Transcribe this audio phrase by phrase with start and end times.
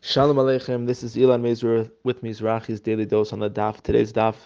[0.00, 3.80] Shalom Aleichem, this is Elan Mazer with Mizrachi's Daily Dose on the Daf.
[3.80, 4.36] Today's Daf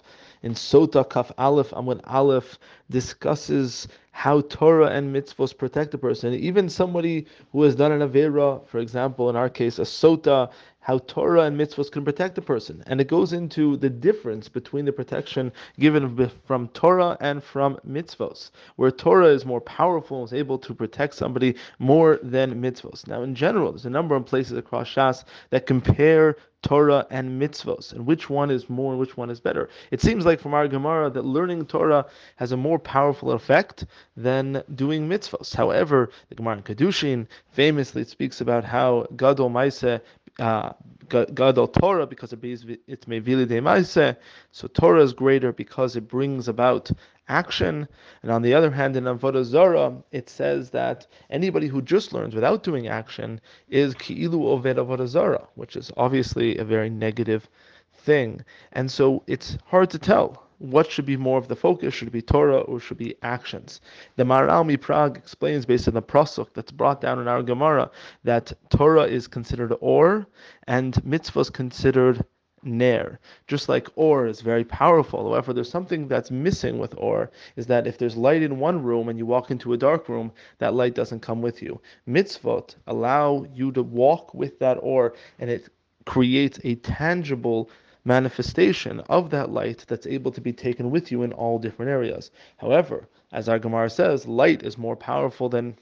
[0.41, 2.57] in Sotah Kaf Aleph Amud Aleph
[2.93, 6.33] discusses how Torah and mitzvos protect a person.
[6.35, 10.99] Even somebody who has done an Avera, for example, in our case, a Sotah, how
[10.99, 12.83] Torah and mitzvos can protect a person.
[12.85, 18.51] And it goes into the difference between the protection given from Torah and from mitzvos,
[18.75, 23.07] where Torah is more powerful and is able to protect somebody more than mitzvos.
[23.07, 27.91] Now, in general, there's a number of places across Shas that compare Torah and mitzvos,
[27.91, 29.69] and which one is more and which one is better.
[29.91, 32.05] It seems like from our Gemara that learning Torah
[32.37, 35.55] has a more powerful effect than doing mitzvos.
[35.55, 39.99] However, the Gemara in Kedushin famously speaks about how Gadol Maise
[40.39, 40.73] uh,
[41.09, 44.15] Gadol Torah because it may vili de Maise.
[44.51, 46.89] So Torah is greater because it brings about
[47.27, 47.87] action.
[48.21, 52.35] And on the other hand, in Avodah Zarah, it says that anybody who just learns
[52.35, 57.47] without doing action is ki'ilu oved Avodah Zarah, which is obviously a very negative
[57.93, 58.43] thing.
[58.71, 61.93] And so it's hard to tell what should be more of the focus?
[61.93, 63.81] Should it be Torah or should it be actions?
[64.15, 67.91] The Maharal MiPrague explains based on the prosuk that's brought down in our Gemara
[68.23, 70.25] that Torah is considered or
[70.65, 72.23] and mitzvahs considered
[72.63, 73.19] ner.
[73.45, 75.29] Just like or is very powerful.
[75.29, 79.09] However, there's something that's missing with or is that if there's light in one room
[79.09, 81.81] and you walk into a dark room, that light doesn't come with you.
[82.07, 85.67] Mitzvot allow you to walk with that or and it
[86.05, 87.69] creates a tangible
[88.05, 92.31] manifestation of that light that's able to be taken with you in all different areas.
[92.57, 95.75] However, as our Gemara says, light is more powerful than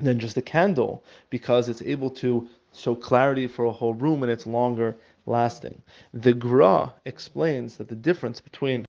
[0.00, 4.32] than just a candle because it's able to show clarity for a whole room and
[4.32, 5.82] it's longer lasting.
[6.14, 8.86] The Gra explains that the difference between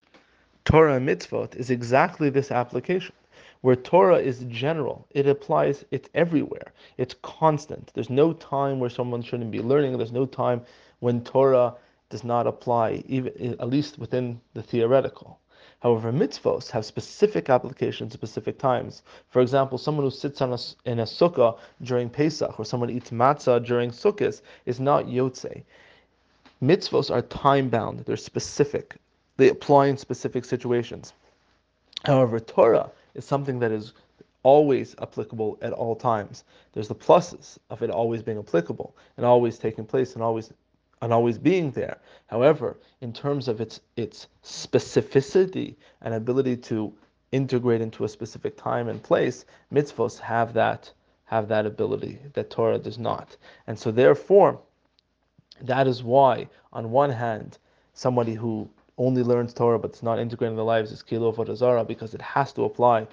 [0.66, 3.14] Torah and mitzvot is exactly this application.
[3.62, 7.92] Where Torah is general, it applies, it's everywhere, it's constant.
[7.94, 10.62] There's no time where someone shouldn't be learning, there's no time
[11.00, 11.76] when Torah
[12.10, 15.40] does not apply, even at least within the theoretical.
[15.82, 19.04] However, mitzvos have specific applications, specific times.
[19.30, 20.58] For example, someone who sits on a,
[20.90, 25.64] in a sukkah during Pesach, or someone eats matzah during Sukkot, is not yotze
[26.64, 28.96] mitzvos are time bound, they're specific,
[29.38, 31.14] they apply in specific situations.
[32.06, 33.94] However, Torah is something that is
[34.44, 36.44] always applicable at all times.
[36.74, 40.52] There's the pluses of it always being applicable and always taking place and always
[41.04, 41.98] and always being there.
[42.28, 46.94] However, in terms of its its specificity and ability to
[47.34, 50.92] integrate into a specific time and place, mitzvos have that
[51.26, 53.36] have that ability that Torah does not.
[53.68, 54.62] And so therefore,
[55.62, 57.58] that is why, on one hand,
[57.94, 62.14] somebody who only learns Torah but it's not integrating their lives is kilo Avodah because
[62.14, 63.08] it has to apply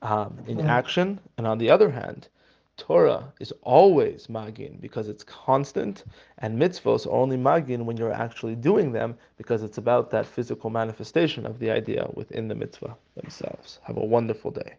[0.00, 0.68] um, in mm-hmm.
[0.68, 1.20] action.
[1.36, 2.28] And on the other hand,
[2.76, 6.04] Torah is always magin because it's constant,
[6.38, 10.70] and mitzvos are only magin when you're actually doing them because it's about that physical
[10.70, 13.80] manifestation of the idea within the mitzvah themselves.
[13.82, 14.76] Have a wonderful day.